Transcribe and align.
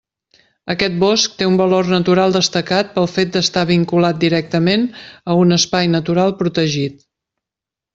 Aquest 0.73 0.95
bosc 1.03 1.35
té 1.41 1.47
un 1.49 1.59
valor 1.59 1.91
natural 1.91 2.33
destacat 2.37 2.91
pel 2.97 3.11
fet 3.19 3.37
d'estar 3.37 3.67
vinculat 3.75 4.21
directament 4.27 4.91
amb 5.11 5.39
un 5.47 5.61
espai 5.63 5.95
natural 5.99 6.39
protegit. 6.45 7.03